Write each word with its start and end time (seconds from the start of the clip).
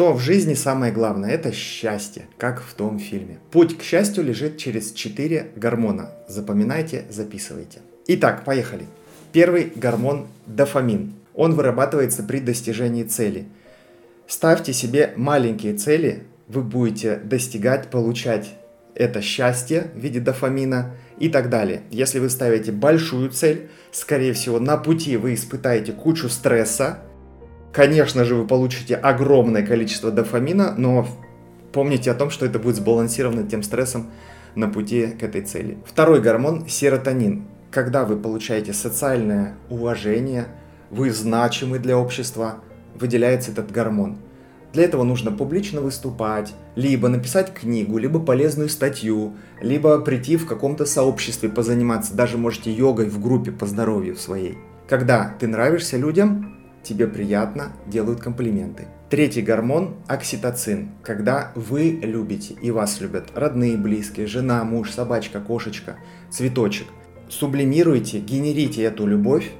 Что 0.00 0.14
в 0.14 0.18
жизни 0.18 0.54
самое 0.54 0.94
главное? 0.94 1.28
Это 1.28 1.52
счастье, 1.52 2.22
как 2.38 2.62
в 2.62 2.72
том 2.72 2.98
фильме. 2.98 3.38
Путь 3.50 3.76
к 3.76 3.82
счастью 3.82 4.24
лежит 4.24 4.56
через 4.56 4.92
четыре 4.92 5.50
гормона. 5.56 6.08
Запоминайте, 6.26 7.04
записывайте. 7.10 7.80
Итак, 8.06 8.46
поехали. 8.46 8.86
Первый 9.30 9.70
гормон– 9.76 10.28
дофамин. 10.46 11.12
Он 11.34 11.52
вырабатывается 11.52 12.22
при 12.22 12.40
достижении 12.40 13.04
цели. 13.04 13.44
Ставьте 14.26 14.72
себе 14.72 15.12
маленькие 15.16 15.74
цели, 15.74 16.22
вы 16.48 16.62
будете 16.62 17.16
достигать, 17.16 17.90
получать 17.90 18.54
это 18.94 19.20
счастье 19.20 19.90
в 19.94 19.98
виде 19.98 20.18
дофамина 20.18 20.94
и 21.18 21.28
так 21.28 21.50
далее. 21.50 21.82
Если 21.90 22.20
вы 22.20 22.30
ставите 22.30 22.72
большую 22.72 23.28
цель, 23.32 23.68
скорее 23.92 24.32
всего, 24.32 24.60
на 24.60 24.78
пути 24.78 25.18
вы 25.18 25.34
испытаете 25.34 25.92
кучу 25.92 26.30
стресса, 26.30 27.00
Конечно 27.72 28.24
же, 28.24 28.34
вы 28.34 28.46
получите 28.46 28.96
огромное 28.96 29.64
количество 29.64 30.10
дофамина, 30.10 30.74
но 30.76 31.06
помните 31.72 32.10
о 32.10 32.14
том, 32.14 32.30
что 32.30 32.46
это 32.46 32.58
будет 32.58 32.76
сбалансировано 32.76 33.44
тем 33.48 33.62
стрессом 33.62 34.10
на 34.56 34.68
пути 34.68 35.06
к 35.06 35.22
этой 35.22 35.42
цели. 35.42 35.78
Второй 35.86 36.20
гормон– 36.20 36.66
серотонин. 36.68 37.44
Когда 37.70 38.04
вы 38.04 38.16
получаете 38.16 38.72
социальное 38.72 39.54
уважение, 39.68 40.48
вы 40.90 41.12
значимы 41.12 41.78
для 41.78 41.96
общества, 41.96 42.56
выделяется 42.96 43.52
этот 43.52 43.70
гормон. 43.70 44.18
Для 44.72 44.84
этого 44.84 45.04
нужно 45.04 45.30
публично 45.30 45.80
выступать, 45.80 46.52
либо 46.74 47.08
написать 47.08 47.52
книгу, 47.52 47.98
либо 47.98 48.20
полезную 48.20 48.68
статью, 48.68 49.34
либо 49.60 50.00
прийти 50.00 50.36
в 50.36 50.46
каком-то 50.46 50.86
сообществе 50.86 51.48
позаниматься, 51.48 52.14
даже 52.14 52.38
можете 52.38 52.72
йогой 52.72 53.08
в 53.08 53.20
группе 53.20 53.52
по 53.52 53.66
здоровью 53.66 54.16
своей. 54.16 54.58
Когда 54.88 55.34
ты 55.38 55.46
нравишься 55.46 55.96
людям, 55.96 56.59
тебе 56.82 57.06
приятно, 57.06 57.72
делают 57.86 58.20
комплименты. 58.20 58.86
Третий 59.10 59.42
гормон– 59.42 59.96
окситоцин, 60.06 60.90
когда 61.02 61.52
вы 61.54 61.98
любите 62.02 62.54
и 62.62 62.70
вас 62.70 63.00
любят 63.00 63.30
родные, 63.34 63.76
близкие, 63.76 64.26
жена, 64.26 64.62
муж, 64.62 64.92
собачка, 64.92 65.40
кошечка, 65.40 65.96
цветочек. 66.30 66.86
Сублимируйте, 67.28 68.20
генерите 68.20 68.82
эту 68.84 69.06
любовь, 69.06 69.50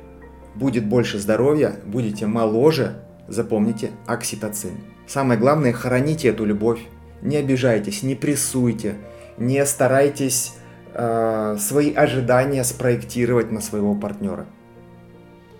будет 0.55 0.87
больше 0.87 1.19
здоровья, 1.19 1.75
будете 1.85 2.27
моложе, 2.27 3.03
запомните 3.29 3.91
окситоцин. 4.07 4.73
Самое 5.07 5.39
главное– 5.39 5.73
храните 5.75 6.29
эту 6.29 6.45
любовь, 6.45 6.81
не 7.23 7.37
обижайтесь, 7.37 8.03
не 8.05 8.15
прессуйте, 8.15 8.95
не 9.37 9.65
старайтесь 9.67 10.55
э, 10.95 11.57
свои 11.59 11.93
ожидания 11.93 12.63
спроектировать 12.63 13.51
на 13.51 13.61
своего 13.61 13.95
партнера. 13.95 14.47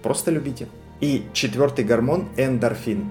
Просто 0.03 0.31
любите. 0.31 0.69
И 1.01 1.25
четвертый 1.33 1.83
гормон– 1.83 2.29
эндорфин. 2.37 3.11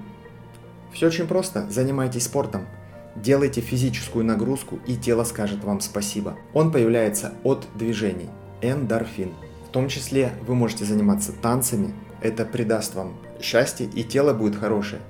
Все 0.93 1.07
очень 1.07 1.25
просто. 1.27 1.67
Занимайтесь 1.71 2.25
спортом, 2.25 2.67
делайте 3.15 3.61
физическую 3.61 4.23
нагрузку, 4.23 4.79
и 4.85 4.95
тело 4.95 5.23
скажет 5.23 5.63
вам 5.63 5.81
спасибо. 5.81 6.37
Он 6.53 6.71
появляется 6.71 7.33
от 7.43 7.67
движений. 7.73 8.29
Эндорфин. 8.61 9.33
В 9.67 9.71
том 9.71 9.87
числе 9.87 10.33
вы 10.45 10.53
можете 10.53 10.85
заниматься 10.85 11.31
танцами. 11.31 11.95
Это 12.21 12.45
придаст 12.45 12.93
вам 12.93 13.17
счастье, 13.41 13.87
и 13.87 14.03
тело 14.03 14.33
будет 14.33 14.55
хорошее. 14.55 15.01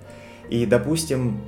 И, 0.49 0.65
допустим, 0.65 1.41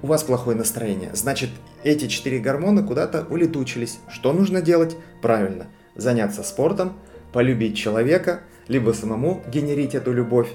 у 0.00 0.06
вас 0.06 0.22
плохое 0.22 0.56
настроение. 0.56 1.10
Значит, 1.12 1.50
эти 1.84 2.06
четыре 2.06 2.38
гормона 2.38 2.82
куда-то 2.82 3.26
улетучились. 3.28 3.98
Что 4.08 4.32
нужно 4.32 4.62
делать? 4.62 4.96
Правильно. 5.20 5.66
Заняться 5.94 6.42
спортом, 6.42 6.94
полюбить 7.32 7.76
человека– 7.76 8.40
либо 8.72 8.92
самому 8.92 9.42
генерить 9.52 9.94
эту 9.94 10.12
любовь, 10.14 10.50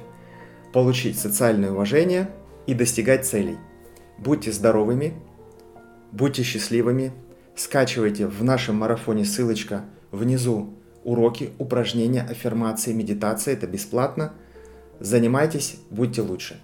получить 0.73 1.19
социальное 1.19 1.71
уважение 1.71 2.31
и 2.65 2.73
достигать 2.73 3.27
целей. 3.27 3.57
Будьте 4.17 4.51
здоровыми, 4.51 5.13
будьте 6.11 6.41
счастливыми, 6.41 7.11
скачивайте 7.55 8.25
в 8.25 8.43
нашем 8.43 8.77
марафоне 8.77 9.23
ссылочка 9.23 9.85
внизу 10.11 10.73
уроки, 11.03 11.51
упражнения, 11.59 12.23
аффирмации, 12.23 12.91
медитации, 12.91 13.53
это 13.53 13.67
бесплатно. 13.67 14.33
Занимайтесь, 14.99 15.77
будьте 15.91 16.23
лучше. 16.23 16.59